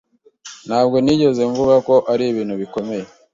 [0.67, 3.05] Ntabwo nigeze mvuga ko ari ibintu bikomeye.